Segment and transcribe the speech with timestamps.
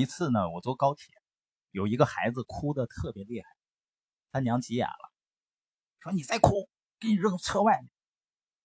[0.00, 1.14] 一次呢，我坐高铁，
[1.70, 3.48] 有一个孩子哭的特别厉害，
[4.32, 5.12] 他娘急眼了，
[5.98, 7.90] 说：“你再哭，给你扔车外面。”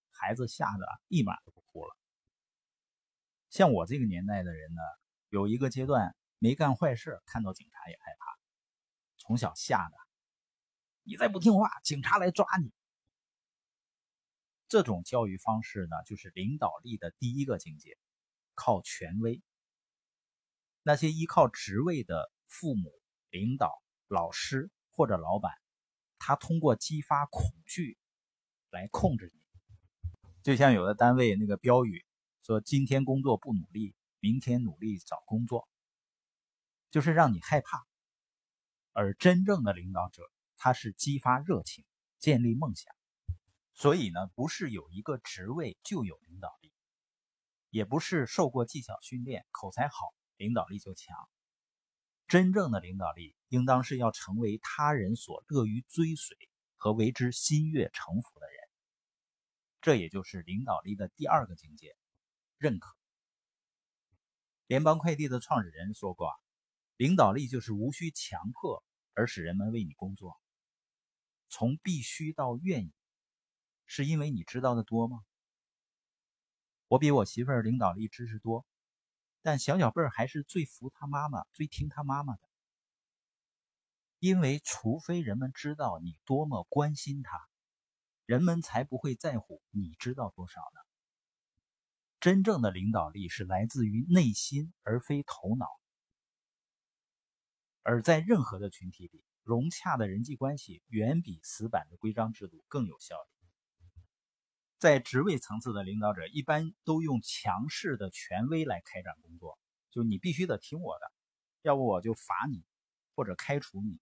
[0.10, 1.94] 孩子吓得立马不哭了。
[3.50, 4.82] 像我这个年代的人呢，
[5.28, 8.38] 有一个阶段没干坏事，看到警察也害怕，
[9.18, 9.98] 从小吓的，
[11.04, 12.72] 你再不听话，警察来抓你。
[14.70, 17.98] 这种教育方式呢，就是领导力的第一个境界，
[18.54, 19.44] 靠权威。
[20.88, 22.94] 那些依靠职位的父母、
[23.32, 25.52] 领导、老师或者老板，
[26.20, 27.98] 他通过激发恐惧
[28.70, 29.42] 来控制你。
[30.44, 32.06] 就像有的单位那个标语
[32.44, 35.68] 说：“今天工作不努力，明天努力找工作。”
[36.92, 37.84] 就是让你害怕。
[38.92, 40.22] 而真正的领导者，
[40.56, 41.84] 他是激发热情，
[42.20, 42.94] 建立梦想。
[43.74, 46.72] 所以呢，不是有一个职位就有领导力，
[47.72, 50.14] 也不是受过技巧训练、口才好。
[50.38, 51.16] 领导力就强。
[52.28, 56.36] 真正的领导力，应当是要成为他人所乐于追随
[56.76, 58.58] 和为之心悦诚服的人。
[59.80, 61.96] 这也就是领导力的第二个境界——
[62.58, 62.96] 认可。
[64.66, 66.34] 联邦快递的创始人说过
[66.98, 70.36] ：“领导力就是无需强迫而使人们为你工作。
[71.48, 72.94] 从必须到愿意，
[73.86, 75.24] 是因为你知道的多吗？
[76.88, 78.66] 我比我媳妇儿领导力知识多。”
[79.46, 82.42] 但小小贝儿还是最服他妈妈、最听他妈妈的，
[84.18, 87.48] 因为除非人们知道你多么关心他，
[88.26, 90.82] 人们才不会在乎你知道多少呢。
[92.20, 95.68] 真正的领导力是来自于内心，而非头脑。
[97.84, 103.35] 而在任何的群体里，融洽的人际关系远比死板的规章制度更有效率。
[104.78, 109.58] 在职位层次的领导者，一般都用强势的权威来开展工作，
[109.90, 111.12] 就你必须得听我的，
[111.62, 112.64] 要不我就罚你
[113.16, 114.00] 或者开除你。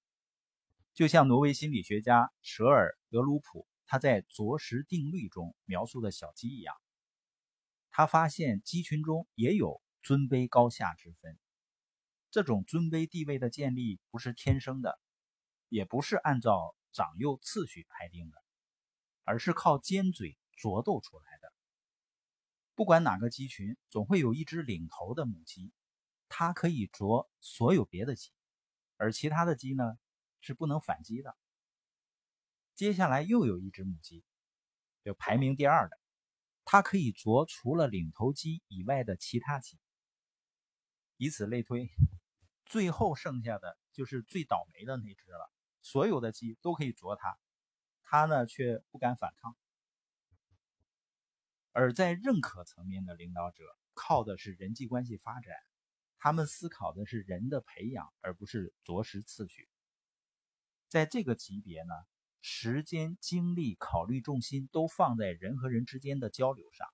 [0.93, 6.75] 就像挪威心理学家舍尔德鲁普他在《啄食定律》中描述的小鸡一样，
[7.91, 11.37] 他发现鸡群中也有尊卑高下之分。
[12.31, 14.99] 这种尊卑地位的建立不是天生的，
[15.69, 18.37] 也不是按照长幼次序排定的，
[19.23, 20.35] 而是靠尖嘴。
[20.55, 21.53] 啄斗出来的。
[22.75, 25.71] 不管哪个鸡群，总会有一只领头的母鸡，
[26.27, 28.31] 它可以啄所有别的鸡，
[28.97, 29.97] 而其他的鸡呢
[30.41, 31.35] 是不能反击的。
[32.73, 34.23] 接下来又有一只母鸡，
[35.03, 35.99] 就排名第二的，
[36.65, 39.77] 它可以啄除了领头鸡以外的其他鸡。
[41.17, 41.91] 以此类推，
[42.65, 45.51] 最后剩下的就是最倒霉的那只了。
[45.83, 47.37] 所有的鸡都可以啄它，
[48.01, 49.55] 它呢却不敢反抗。
[51.73, 53.63] 而在认可层面的领导者，
[53.93, 55.53] 靠的是人际关系发展，
[56.19, 59.67] 他们思考的是人的培养，而不是着实次序。
[60.87, 61.93] 在这个级别呢，
[62.41, 66.87] 时间、精力、考虑重心都放在人和人之间的交流上。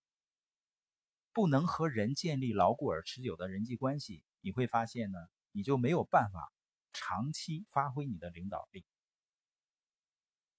[1.34, 5.20] 不能和人建立牢固而持久的人际关系，你会发现呢，
[5.52, 6.52] 你就没有办法
[6.94, 8.86] 长期发挥你的领导力。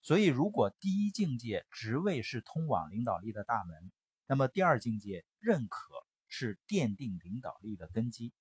[0.02, 3.92] 所以，如果第一境界职位是通往领导力的大门，
[4.30, 8.32] 那么第二境界认可是奠定领导力的根基，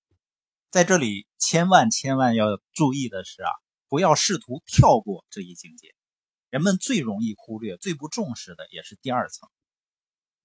[0.69, 3.49] 在这里千万千万要注意的是啊，
[3.87, 5.95] 不要试图跳过这一境界。
[6.51, 9.49] 人们最容易忽略、最不重视的也是第二层。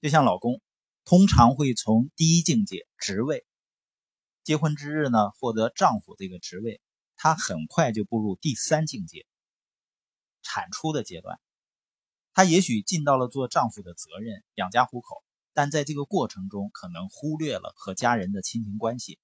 [0.01, 0.63] 就像老公，
[1.05, 3.45] 通常会从第一境界职位，
[4.45, 6.81] 结婚之日呢获得丈夫这个职位，
[7.17, 9.27] 他很快就步入第三境界，
[10.41, 11.39] 产出的阶段，
[12.33, 15.23] 他也许尽到了做丈夫的责任，养家糊口。
[15.55, 19.21] 但在这个过程中，可能忽略了和家人的亲情关系，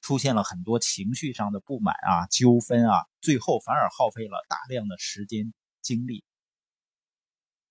[0.00, 6.24] 出现了很多情绪上的不满啊、纠纷啊，最后反而耗费了大量的时间精力。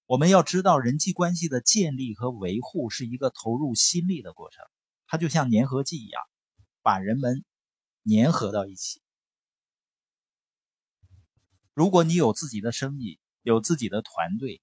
[0.06, 4.66] 我们要知道，人际关系的建立和维护是一个投入心力的过程，
[5.06, 6.22] 它就像粘合剂一样，
[6.82, 7.44] 把人们
[8.06, 9.02] 粘合到一起。
[11.74, 14.62] 如果你有自己的生意，有自己的团队。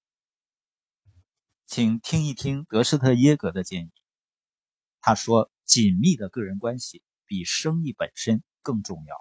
[1.70, 3.90] 请听一听德施特耶格的建议。
[5.02, 9.14] 他说：“紧密的个人关系比生意本身更重要。”